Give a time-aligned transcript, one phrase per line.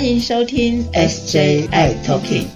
[0.00, 2.46] 欢迎收听 SJI Talking。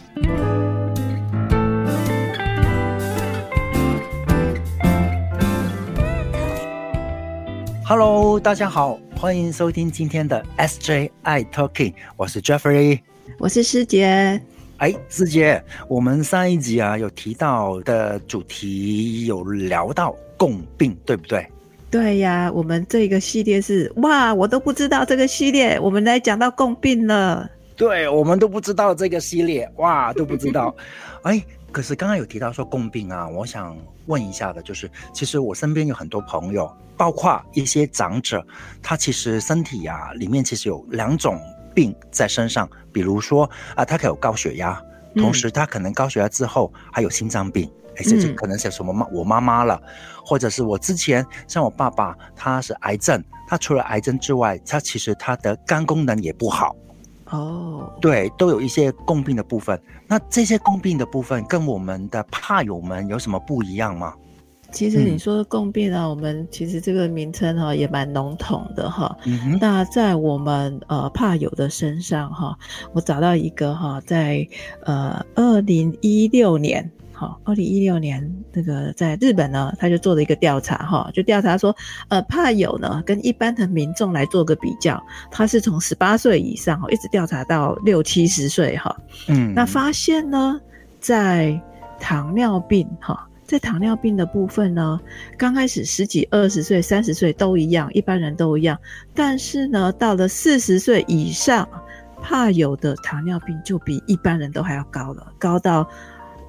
[7.85, 13.01] Hello，大家好，欢迎收听今天的 SJI Talking，我是 Jeffrey，
[13.39, 14.41] 我是师姐。
[14.79, 21.47] 哎，师姐，我们上一集啊有提到的主题有聊到共病，对不对？
[21.95, 27.49] 对呀，我们这个系列是哇，我都不知道这个系列，我们来讲到共病了。
[27.77, 30.75] 对，我们都不知道这个系列，哇，都不知道。
[31.23, 33.77] 哎，可是刚刚有提到说共病啊，我想
[34.07, 38.45] 问一下的，就是其实我身边有很多朋友，包括一些长者，
[38.83, 41.41] 他其实身体啊里面其实有两种
[41.73, 44.83] 病在身上，比如说啊，他可有高血压，
[45.15, 47.71] 同时他可能高血压之后还有心脏病。
[47.97, 49.81] 哎，甚至可能是什么妈，我妈妈了，
[50.25, 56.75] 或者是我之前像我爸爸，他是癌症，他除了癌症之外，他其实他的肝功能也不好。
[57.31, 59.81] 哦，对，都有一些共病的部分。
[60.07, 64.15] 那这些共病的部分跟我们的怕友们有什么不一样吗？
[64.71, 69.17] 其实你说共病啊，我们其实这个名称哈也蛮笼统的哈。
[69.61, 72.57] 那在我们呃怕友的身上哈，
[72.93, 74.47] 我找到一个哈，在
[74.85, 76.91] 呃二零一六年。
[77.17, 81.75] 好，二零一六年那个在日本呢，他就做了一个调查，哈，就调查说，
[82.09, 88.95] 呃，怕友呢跟一般的民众来做个比较，他是从十八岁以上，哈，一直调查到六七十岁，哈，
[89.29, 90.61] 嗯，那发现呢，
[90.99, 91.59] 在
[92.01, 95.01] 糖尿病，哈，在糖尿病的部分呢，
[95.39, 98.77] 刚开始十几、二十岁、三十岁都一样，一般人都一样，
[99.15, 101.69] 但是呢，到了四十岁以上，
[102.21, 105.89] 怕有的糖尿病就比一般人都还要高了，高到。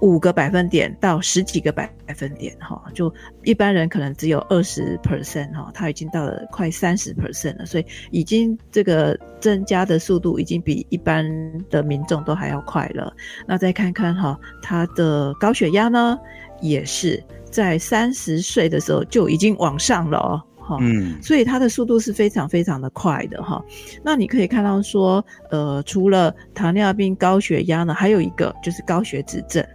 [0.05, 3.11] 五个百分点到十几个百分点，哈，就
[3.43, 11.25] 一般人可能只有二十 percent 哈，他已经到了快三十 percent 了，所以已经这个增加的速度已经比一般
[11.71, 13.11] 的民众都还要快了。
[13.47, 16.15] 那再看看哈，他的高血压呢，
[16.61, 23.59] 也是在三十岁的时候就已经往上了哦，哈，嗯，所以它的速度是非常非常的快的哈。
[24.03, 29.65] 那你可以看到说，呃，除了糖尿病、高血压呢，还有一个就是高血脂症。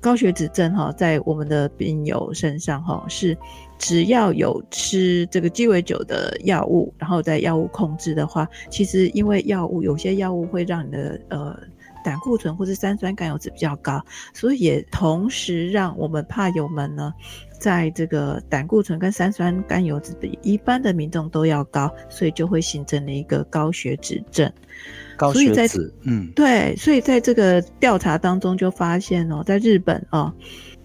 [0.00, 3.36] 高血脂症哈，在我们的病友身上哈，是
[3.78, 11.58] 只要有吃这个鸡尾酒的药物，然后在药物控制的话，其实因为药物有些药物会让你的呃
[12.04, 14.04] 胆固醇或是三酸甘油脂比较高，
[14.34, 17.12] 所以也同时让我们怕友们呢，
[17.60, 24.52] 在这个胆固醇跟三酸甘油脂比一般的民众都要高，所以就会形成了一个高血脂症。
[25.22, 30.34] 高血脂，嗯，对，所以在这个调查当中就发现哦，在日本啊。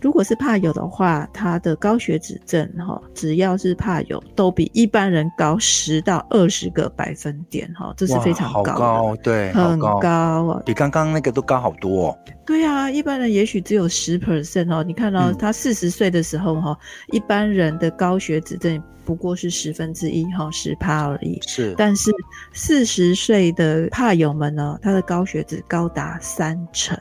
[0.08, 12.18] 如果是怕有的话，他的高血脂症哈，只要是怕有，都比一般人高十到二十个百分点哈，这是非常高高，对，很高啊，比刚刚那个都高好多。
[12.46, 16.80] 对啊，一般人也许只有十 percent 哦，你看到他四十岁的时候哈，
[17.12, 21.38] 一般人的高血脂症不过是十分之一哈，十帕而已。
[21.46, 22.10] 是，但是
[22.54, 26.98] 四十岁的怕友们呢，他的高血脂高达三成。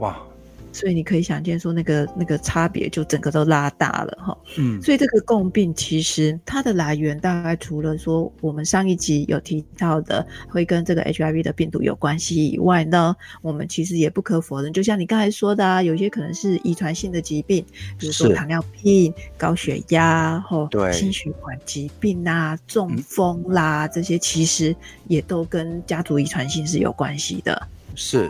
[0.00, 0.14] 哇。
[0.74, 4.36] 所以你可以想见，说那个那个差别就整个都拉大了哈。
[4.58, 17.64] 嗯，所以这个共病其实它的来源大概除了说我们上一集有提到的会跟这个 HIV 的病毒有关系以外呢，我们其实也不可否认，就像你刚才说的啊，有些可能是遗传性的疾病，
[17.96, 24.74] 比如说糖尿病、高血压或心血管疾病啊、中风啦这些，其实
[25.06, 27.68] 也都跟家族遗传性是有关系的。
[27.94, 28.28] 是。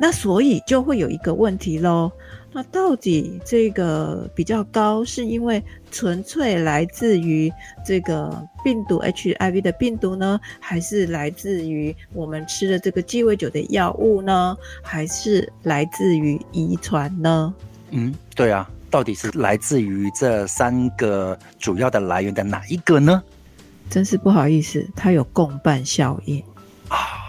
[0.00, 2.10] 那所以就会有一个问题喽，
[2.52, 7.52] 那到底这个比较高，是因为纯粹来自于
[7.84, 17.54] 这个病毒 HIV 的病毒呢，还是来自于我们吃的这个鸡尾酒的药物呢，还是来自于遗传呢？
[17.90, 23.22] 嗯，对啊，到底是来自于这三个主要的来源的哪一个呢？
[23.90, 26.42] 真是不好意思，它有共伴效应
[26.88, 27.19] 啊。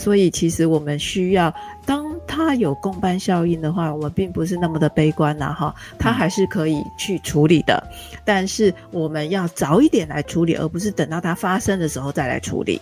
[0.00, 1.54] 所以，其实我们需要，
[1.84, 7.86] 当它有共伴效应的话，我们并不是那么的悲观呐，哈，它还是可以去处理的。
[8.24, 12.80] 但是，我们要早一点来处理，而不是等到它发生的时候再来处理。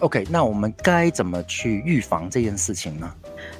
[0.00, 3.14] OK，那我们该怎么去预防这件事情呢？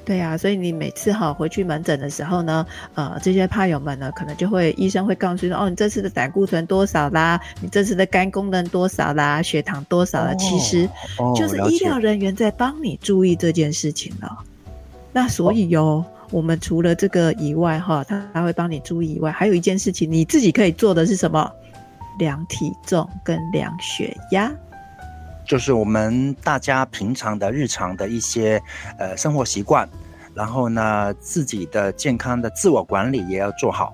[0.05, 7.41] 对呀，所以你每次哈回去门诊的时候呢，呃，这些怕友们呢，可能就会医生会告诉你说，哦，你这次的胆固醇多少啦？
[7.61, 9.41] 你这次的肝功能多少啦？
[9.41, 10.35] 血糖多少啦？
[10.35, 10.89] 其实
[11.37, 14.39] 就是医疗人员在帮你注意这件事情了。
[15.13, 21.51] 那所以哟，我们除了这个以外哈，他还会帮你注意以外，还有一件事情你自己可以做的是什么？
[22.19, 24.53] 量体重跟量血压。
[25.47, 28.63] 就是我们大家平常的日常的一些
[28.99, 29.89] 呃生活习惯，
[30.35, 33.93] 然后呢，自己的健康的自我管理也要做好。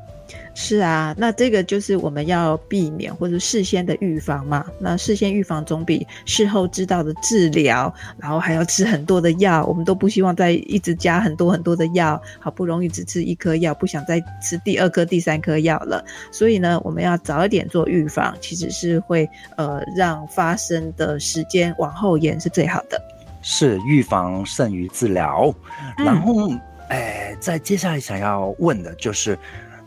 [0.54, 4.66] 是啊，那这个就是我们要避免或者事先的预防嘛。
[4.78, 12.20] 那事先预防总比事后知道的治疗，然后还要吃很多的药，我们都不希望再一直加很多很多的药。
[12.40, 16.04] 好不容易只吃一颗药，不想再吃第二颗、第三颗药了。
[16.32, 23.00] 所以呢，我们要早一点做预防，其实是会呃让发生的时间往后延是最好的。
[23.42, 25.54] 是预防胜于治疗。
[25.96, 26.50] 然后，
[26.88, 29.38] 哎，在接下来想要问的就是。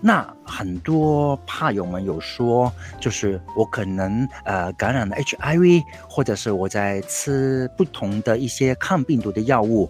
[0.04, 9.88] 那很多怕友们有说，就是我可能呃感染了 HIV，或者是我在吃不同的一些抗病毒的药物，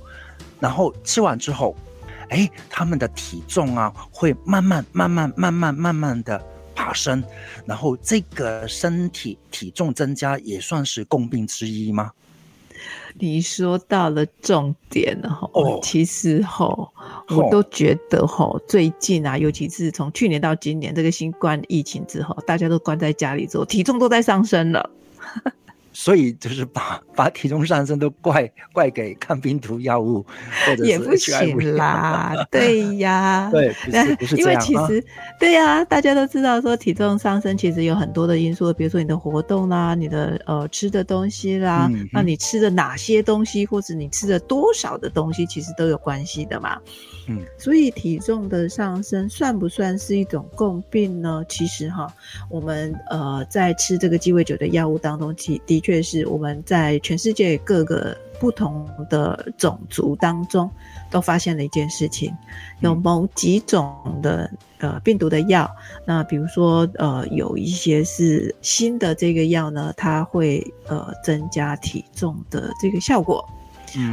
[0.60, 1.74] 然后吃完之后，
[2.30, 6.44] 哎，他们的体重啊会慢慢慢慢慢慢慢慢的
[6.76, 7.24] 爬升，
[7.66, 12.12] 然后这个身体体重增加也算是共病之一吗？
[13.20, 15.50] 你说到了重点了哈，
[15.82, 16.68] 其实哈，
[17.30, 24.90] 我都觉得哈，最近啊，尤其是从去年到今年这个新冠疫情之后，大家都关在家里之后，体重都在上升了。
[25.94, 30.26] 所以就是把 把体重上升都怪怪给抗病毒药物，
[30.66, 33.74] 或者也不 行啦， 对呀，对，
[34.20, 35.04] 不是因为其实
[35.40, 46.80] 对呀，大家都知道说体重上升其实有很多的因素，比如说你的活动啦，你的呃吃的东西啦，那你吃的哪些东西，或者你吃的多少的东西，其实都有关系的嘛。
[47.28, 51.44] 嗯，所以体重的上升算不算是一种共病呢？
[51.48, 52.12] 其实哈，
[52.50, 60.70] 我们呃在吃这个鸡尾酒的药物当中，其的确是我们在全世界各个不同的种族当中
[61.10, 62.34] 都发现了一件事情，
[62.80, 64.50] 有某几种的
[64.80, 65.70] 呃病毒的药，
[66.06, 73.48] 那比如说呃有一些是新的这个药呢，它会呃增加体重的这个效果。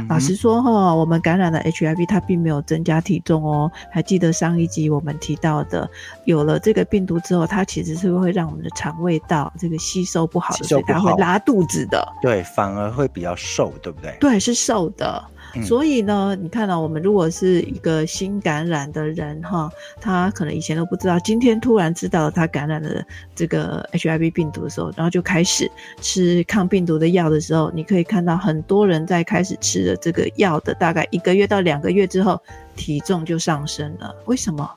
[0.07, 3.71] 老实说哈，我们感染了 HIV，它并没有增加体重哦。
[3.91, 5.89] 还记得上一集我们提到的，
[6.25, 12.07] 有了这个病毒之后，它其实是会让我们的肠胃道这个吸收不好的，所以它会拉肚子的。
[12.21, 14.15] 对，反而会比较瘦，对不对？
[14.19, 15.23] 对，是瘦的。
[15.63, 19.69] 所以呢，你看到我们如果是一个新感染的人哈，
[19.99, 23.03] 他可能以前都不知道，今天突然知道他感染了
[23.35, 25.69] 这个 HIV 病毒的时候，然后就开始
[26.01, 32.39] 吃抗病毒的药的时候，你可以看到很多人在开始吃了这个药的大概一个月到两个月之后，
[32.75, 34.15] 体重就上升了。
[34.25, 34.69] 为什么？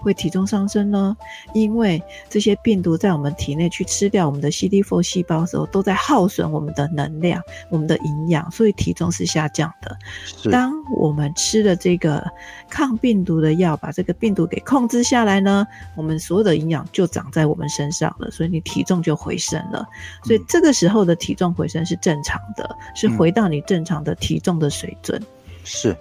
[0.00, 1.16] 会体重上升呢？
[1.54, 9.96] 因为这些病毒在我们体内去吃掉我们的 CD4 细胞的时候，都在耗损我们的能量、我们的营养，所以体重是下降的。
[10.50, 12.24] 当我们吃了这个
[12.68, 15.66] 抗病毒的药，把这个病毒给控制下来呢，
[15.96, 19.86] 我们所有的营养就长在我们身上了，所以你体重就回升了。
[20.24, 25.22] 所以这个时候的体重回升是正常的，是回到你正常的体重的水准。
[25.64, 25.96] 是。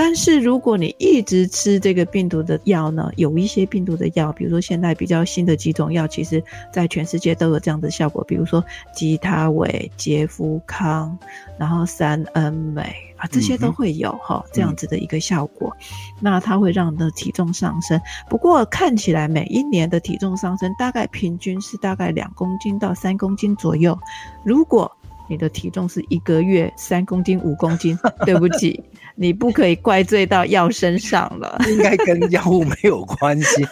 [0.00, 6.40] 但是如果你一直吃这个病毒的药呢，有一些病毒的药，比如说现在比较新的几种药，其实
[6.72, 8.64] 在全世界都有这样的效果，比如说
[8.94, 11.18] 吉他韦、杰夫康，
[11.58, 15.76] 然后三恩美啊，这些都会有哈这样子的一个效果。
[16.20, 18.00] 那它会让的体重上升，
[18.30, 23.98] 不过看起来每一年的体重上升大概平均是大概两公斤到三公斤左右。
[24.44, 24.96] 如果
[25.28, 28.80] 你的体重是一个月三公斤、五公斤，对不起。
[29.20, 33.66] 你不可以怪罪到药身上了， 应该跟药物没有关系，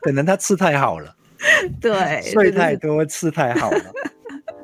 [0.00, 1.12] 可能他吃太好了，
[1.80, 3.84] 对，睡太多，吃太好了，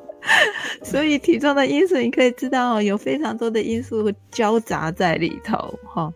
[0.84, 6.12] 所以体重的因素你可以知道哦，有非常多的因素交杂在里头哈，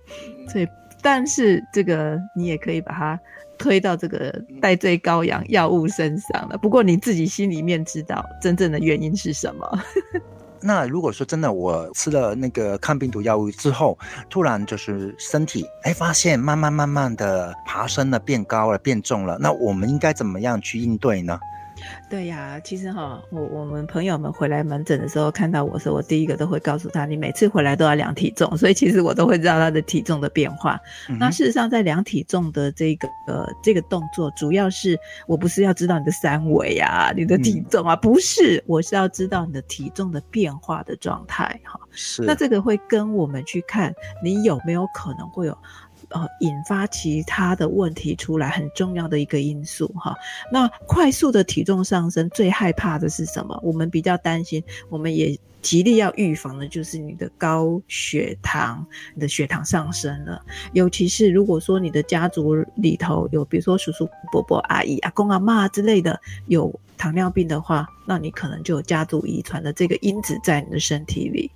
[0.49, 0.69] 所以
[1.03, 3.19] 但是这个你也可以把它
[3.59, 9.83] 推到这个代罪羔羊药物身上了，不过你自己心里面知道真正的原因是什么。
[10.63, 13.99] 那如果说真的，我吃了那个抗病毒药物之后，
[14.31, 21.39] 突然就是身体哎发现慢慢慢慢的爬升了，变高了，变重了，那我们应该怎么样去应对呢？
[22.09, 30.79] 对呀，其实哈，我我们朋友们回来门诊的时候，看到我说，我第一个都会告诉他，你每次回来都要量体重，所以其实我都会知道他的体重的变化。
[31.19, 41.81] 那事实上，在量体重的这个呃这个动作，主要是我不是要知道你的三围啊，你的体重啊，不是，我是要知道你的体重的变化的状态哈。
[41.91, 42.23] 是。
[42.23, 45.57] 那这个会跟我们去看你有没有可能会有。
[46.13, 50.15] 呃引发其他的问题出来很重要的一个因素哈。
[50.51, 53.59] 那快速的体重上升，最害怕的是什么？
[53.63, 55.39] 我们比较担心，我们也。
[55.63, 60.45] 极力要预防的就是你的高血糖，你的血糖上升了。
[60.73, 71.49] 尤其是如果说你的家族里头有，比如说叔叔、伯伯、阿姨、阿公、阿妈之类的有糖尿病的话，那你可能就有家族遗传的这个因子在你的身体里。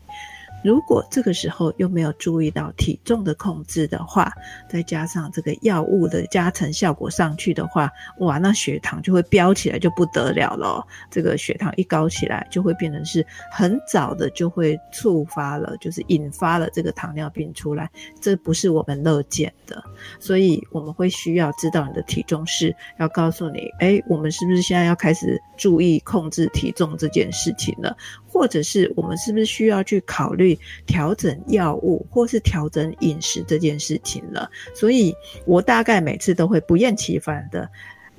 [0.66, 4.32] 如果这个时候又没有注意到体重的控制的话，
[4.68, 10.84] 再加上这个药物的加成效果上去的话，哇，那血糖就会飙起来就不得了了。
[11.08, 17.88] 这个血糖一高起来，就会变成是很早的就会触发了，就是引发了这个糖尿病出来，
[18.20, 19.80] 这不是我们乐见的。
[20.18, 27.96] 所以我们会需要知道你的体重是要告诉你，哎，我们是不是现在要开始注意控制体重这件事情了？
[28.36, 34.50] 或者是我们是不是需要去考虑调整药物，或是调整饮食这件事情了？
[34.74, 35.14] 所以
[35.46, 37.66] 我大概每次都会不厌其烦的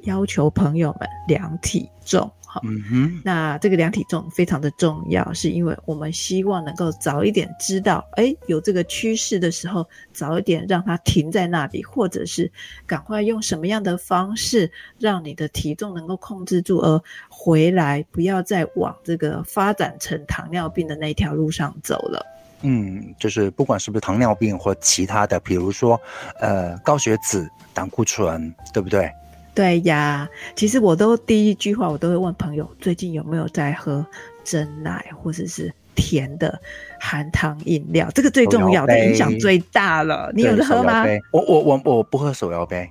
[0.06, 2.32] 要求朋友们量体重。
[2.64, 12.52] 嗯哼，那这个量体重非常的重要，是因为我们希望能够早一点知道，哎，有这个趋势的时候，早一点让它停在那里，或者是
[12.86, 22.26] 赶快用什么样的方式让你的体重能够控制住，而回来不要再往这个发展成糖尿病的那条路上走了。
[22.62, 26.00] 嗯，就是不管是不是糖尿病或其他的，比如说
[26.40, 29.12] 呃高血脂、胆固醇，对不对？
[29.58, 34.06] 对呀，其实我都第一句话我都会问朋友，最近有没有在喝
[34.44, 36.62] 真奶或者是甜的
[37.00, 38.08] 含糖饮料？
[38.14, 40.32] 这个最重要的影响最大了。
[40.36, 41.04] 你有在喝吗？
[41.34, 42.88] 我我我我不喝手摇杯。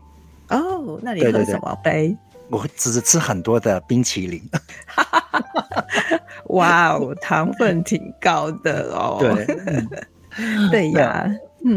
[0.49, 2.17] 哦，那你喝什么杯？
[2.51, 4.43] 我只是吃很多的冰淇淋。
[6.51, 9.19] 哇哦，糖分挺高的哦。
[9.21, 9.47] 对，
[10.73, 11.33] 对呀。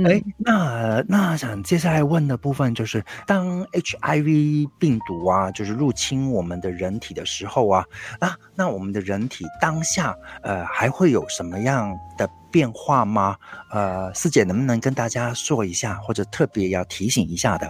[0.06, 7.84] 哎，那那想接下来问的部分就是，当 HIV 病毒啊，就是入侵我们的人体的时候啊，
[8.20, 13.36] 啊，那我们的人体当下呃还会有什么样的变化吗？
[13.72, 17.70] 呃，师姐能不能跟大家说一下，或者特别要提醒一下的？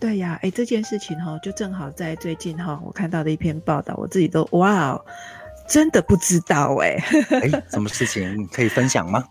[0.00, 5.04] 对呀，哎，这件事情哈，就正好在最近哈，我看到的一篇报道，我自己都哇，哦
[5.66, 6.96] 真的不知道哎，
[7.30, 9.24] 哎，什么事情可以分享吗？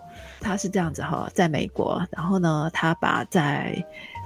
[0.44, 3.84] 他是这样子哈，在美国，然后呢，他把在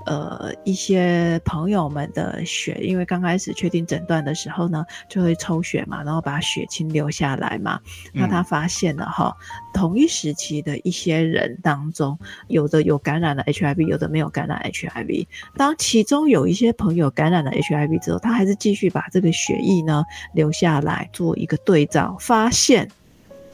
[0.08, 7.80] 呃一些朋友们的血，因为刚开始确定诊断的时候呢，就会抽血嘛，然后把血清留下来嘛。
[8.14, 9.32] 那他发现了哈，
[9.74, 15.28] 同一时期的一些人当中，有的有感染了 HIV，有的没有感染 HIV。
[15.56, 22.90] 当其中有一些朋友感染了 HIV 之后，他还是继续把这个血液呢留下来做一个对照，发现。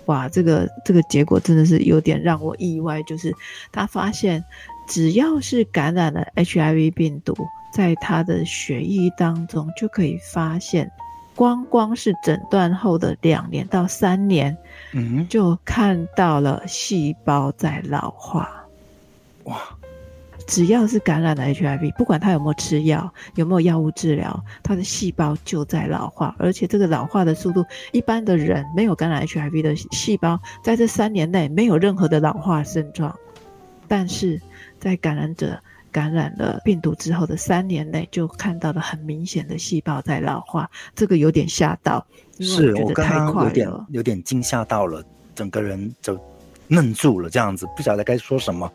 [0.06, 3.34] 哇，这个这个结果真的是有点让我意外，就是
[3.72, 4.44] 他发现，
[4.88, 7.36] 只要是感染了 HIV 病毒，
[7.74, 10.92] 在他的血液当中就可以发现，
[11.36, 14.56] 光光是诊断后的两年到三年，
[14.92, 18.66] 嗯，就看到了细胞在老化。
[19.46, 19.56] 哇！
[20.48, 33.16] 只要是感染了 HIV，不管他有没有吃药，有没有药物治疗，他的细胞就在老化，而且这个老化的速度，一般的人没有感染 HIV 的细胞，在这三年内没有任何的老化症状，
[33.88, 34.42] 但是
[34.80, 35.60] 在感染者
[35.92, 42.06] 感染了病毒之后的三年内，就看到了很明显的细胞在老化，这个有点吓到，
[42.40, 45.04] 是我刚刚有点有点惊吓到了，
[45.36, 46.20] 整个人就
[46.68, 48.72] 愣住了，这样子不晓得该说什么。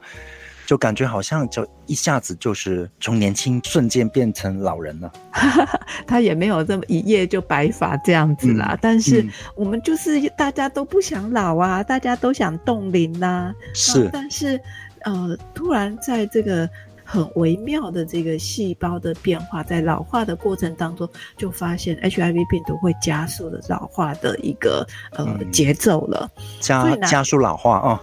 [0.68, 5.10] 就感觉好像就一下子就是从年轻瞬间变成老人了，
[6.06, 8.76] 他也没有这么一夜就白发这样子啦。
[8.78, 13.50] 但是我们就是大家都不想老啊，大家都想冻龄呐。
[13.72, 14.60] 是，但是
[15.04, 16.68] 呃，突然在这个
[17.02, 21.08] 很微妙的这个细胞的变化，在老化的过程当中，
[21.38, 28.02] 就发现 HIV 病毒会加速的老化的一个呃节奏了，加加速老化啊。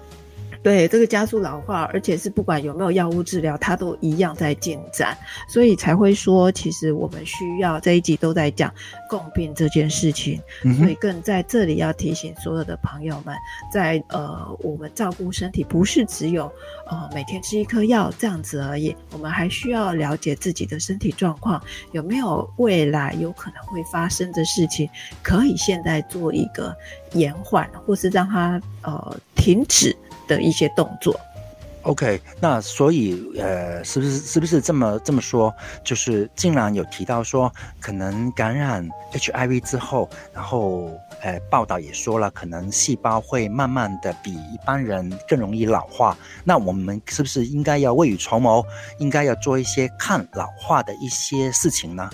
[0.66, 5.16] 对这个加速老化，而且是不管有没有药物治疗，它都一样在进展，
[5.48, 8.74] 所以才会说，其实我们需要这一集都在讲
[9.08, 10.42] 共病这件事情，
[10.80, 13.36] 所以更在这里要提醒所有的朋友们，
[13.72, 16.52] 在呃我们照顾身体，不是只有
[16.88, 24.90] 呃每天吃一颗药这样子而已，我们还需要了解自己的身体状况，有没有未来有可能会发生的事情，
[25.22, 26.76] 可以现在做一个
[27.16, 29.96] 延缓，或是让它呃停止。
[30.28, 31.16] 的一些动作
[31.84, 35.54] ，OK，那所以呃，是不是是不是这么这么说？
[35.84, 40.90] 就是竟然有提到说，可能感染 HIV 之后，然后
[41.22, 46.18] 呃，报道也说了，可能细胞会慢慢的比一般人更容易老化。
[46.44, 48.66] 那我们是不是应该要未雨绸缪，
[48.98, 52.10] 应该要做一些抗老化的一些事情呢？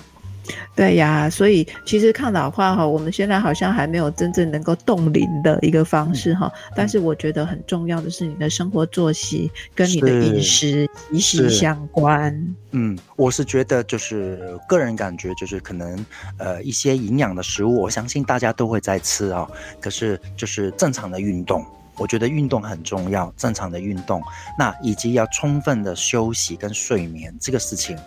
[0.76, 6.52] 对呀，所以其实抗老化哈，我们现在好像还没有真正能够冻龄的一个方式哈。
[6.76, 12.56] 但是我觉得很重要的是你的生活作息跟你的饮食息息相关。
[12.72, 16.06] 嗯，我是觉得就是个人感觉就是可能
[16.38, 19.48] 呃一些营养的食物，我相信大家都会在吃啊。
[19.80, 21.66] 可是就是正常的运动，
[21.98, 24.22] 我觉得运动很重要，正常的运动，
[24.58, 27.98] 那以及要充分的休息跟睡眠这个事情。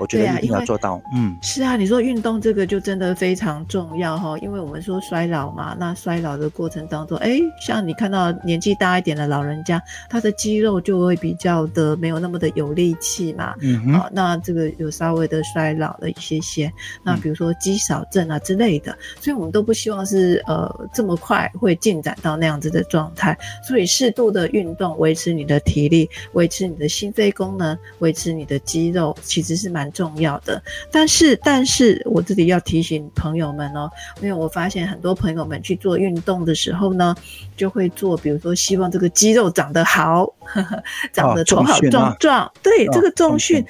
[0.00, 9.78] 我觉得一定要做到，嗯，是啊，你说运动这个就真的非常重要哈，因为我们说衰老嘛，那衰老的过程当中，哎，像你看到年纪大一点的老人家，
[10.08, 16.72] 他的肌肉就会比较的没有那么的有力气嘛，嗯，好，那这个有稍微的衰老了一些些，
[17.04, 29.89] 那比如说肌少症啊之类的，所以我们都不希望是呃这么快会进展到那样子的状态，所以适度的运动，维持你的体力，维持你的心肺功能，维持你的肌肉，其实是蛮。
[29.92, 37.14] 重要的，但是，但是我这里要提醒朋友们哦，因为我发现很多朋友们去做运动的时候呢，
[37.56, 40.32] 就会做，比如说希望这个肌肉长得好，
[41.12, 42.50] 长得头好壮壮。
[42.62, 43.64] 对，这个重训，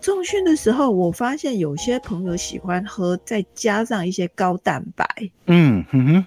[0.00, 5.06] 重训的时候，我发现有些朋友喜欢喝，再加上一些高蛋白。
[5.46, 6.24] 嗯哼，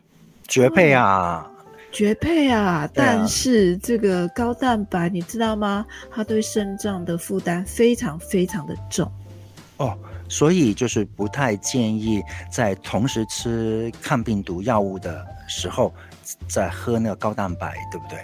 [0.48, 1.46] 绝配啊！
[1.91, 2.88] 绝配啊！
[2.94, 5.84] 但是这个高蛋白，你知道吗？
[6.12, 9.12] 它对肾脏的负担非常非常的重。
[9.79, 9.98] 哦，
[10.29, 12.21] 所以就是不太建议
[12.51, 15.93] 在同时吃抗病毒药物的时候，
[16.48, 18.19] 再喝那个高蛋白，对不对？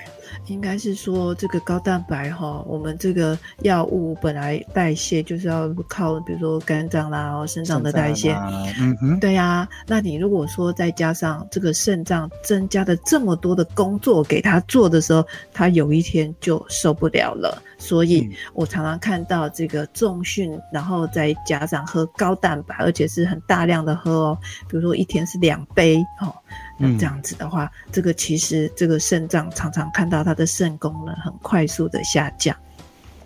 [0.47, 8.33] 应该是说这个高蛋白哈，我们这个药物本来代谢就是要靠，比如说肝脏啦、肾脏的代谢，
[8.79, 9.67] 嗯哼，对呀。
[9.87, 17.61] 那你如果说再加上这个肾脏增加的这么多的工作给他做的时候，他有一天就受不了了。
[17.77, 24.37] 所以我常常看到这个重训，然后再加上喝高蛋白，而且是很大量的喝哦，
[24.69, 26.33] 比如说一天是两杯哦。
[26.77, 32.55] 那这样子的话，这个其实这个肾脏常常看到它的肾功能很快速的下降。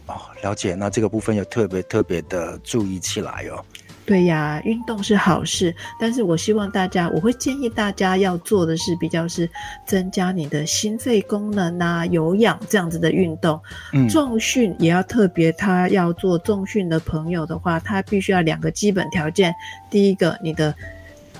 [0.06, 0.76] 哦，了解。
[0.76, 3.64] 那这个部分要特别特别的注意起来哦。
[4.06, 9.48] 对呀，运动是好事，但是我希望大家，我会建议大家要做的是比较是
[9.86, 13.62] 增加你的心肺功能啊，有氧这样子的运动。
[13.94, 19.54] 嗯，重训也要特别，他要做重训的朋友的话，他必须要两个基本条件。
[19.90, 20.74] 第一个，你的。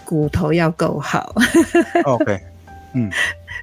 [0.10, 1.36] 骨头要够好。
[2.06, 2.42] OK，
[2.96, 3.12] 嗯。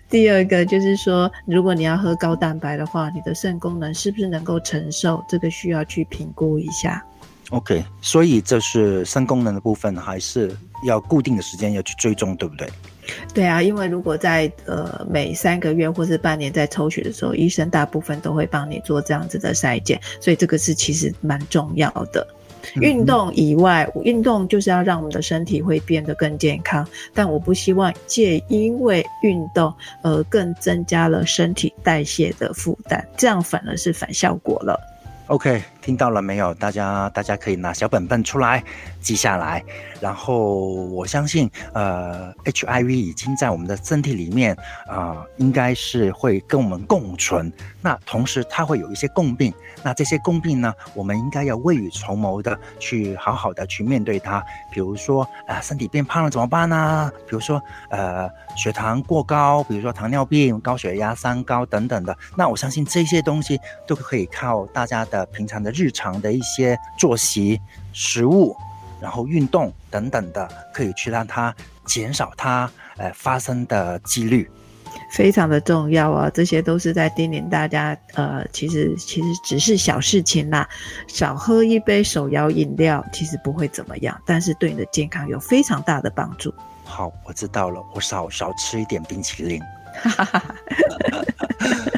[0.08, 5.20] 第二个就是说，如果你要喝高蛋白的话，你的肾功能是不是能够承受？
[5.28, 7.04] 这个需要去评估一下。
[7.50, 12.68] OK，所以这是肾功能的部分，还是要固定的时间要去追踪，对不对？
[13.34, 22.24] 对啊，因为如果在呃每三个月或是半年在抽血的时候，医生大部分都会帮你做这样子的筛检，所以这个是其实蛮重要的。
[22.74, 34.78] 运动以外，运动就是要让我们的身体会变得更健康，但我不希望借因为运动而更增加了身体代谢的负担，这样反而是反效果了。
[35.28, 36.52] OK，听到了没有？
[36.54, 38.60] 大家大家可以拿小本本出来
[39.00, 39.64] 记下来。
[40.00, 44.56] 然后我相信，呃，HIV 已经在我们的身体里面
[44.88, 47.52] 啊，应该是会跟我们共存。
[47.80, 54.44] 那同时它会有一些共病，那这些共病呢，我们应该要未雨绸缪的去好好的去面对它。
[54.72, 57.12] 比如说，啊，身体变胖了怎么办呢？
[57.28, 62.14] 比如说，呃，血糖过高，比如说糖尿病、高血压、三高等等的。
[62.36, 65.24] 那我相信这些东西都可以靠大家的。
[65.36, 67.60] 平常的日常的一些作息、
[67.92, 68.56] 食物，
[69.00, 74.50] 然后运动等等的，可以去让它减少它呃发生的几率，
[75.12, 76.30] 非常的重要啊！
[76.30, 80.68] 这些都是在叮咛大家，呃，其实其实只是小事情啦，
[81.06, 86.52] 少喝一杯手摇饮料其实不会怎么样，但是对你的健康有非常大的帮助。
[86.84, 89.60] 好，我知道了，我少少吃一点冰淇淋。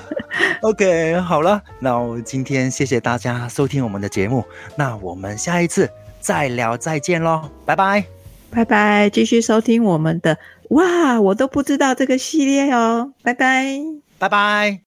[0.63, 4.45] OK，好了，那我今天谢谢大家收听我们的节目，
[4.77, 5.89] 那我们下一次
[6.21, 8.05] 再聊再见喽，拜拜，
[8.51, 10.37] 拜拜，继续收听我们的
[10.71, 13.79] 哇，我都不知道这个系列哦，拜拜，
[14.19, 14.81] 拜拜，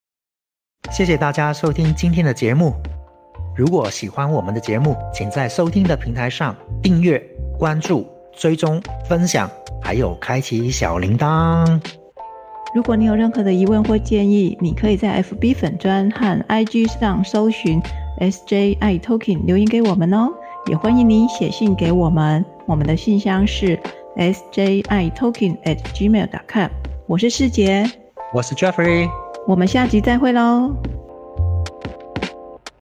[0.91, 2.75] 谢谢大家收听今天的节目。
[3.55, 7.21] 如果喜欢我们的节目，请在收听的平台上订阅、
[7.57, 8.07] 关注、
[8.37, 9.49] 追踪、分享，
[9.81, 12.00] 还有开启小铃铛。
[12.73, 17.81] 如果你有任何的疑问或建议，你可以在 FB 粉专和 IG 上搜寻
[18.19, 20.29] SJI Talking 留言给我们哦。
[20.67, 23.77] 也欢迎你写信给我们，我们的信箱是
[24.15, 26.69] s j i talking at gmail dot com。
[27.07, 27.83] 我是世杰，
[28.33, 29.09] 我是 Jeffrey，
[29.45, 30.73] 我们下集再会喽。